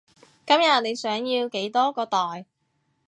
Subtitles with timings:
[0.47, 2.47] 今日你想要幾多個袋？